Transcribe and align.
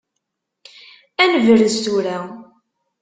Ad 1.21 1.29
nebrez 1.31 1.75
tura. 1.83 2.17